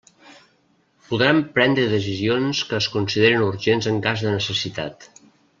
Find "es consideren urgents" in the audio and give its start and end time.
2.79-3.93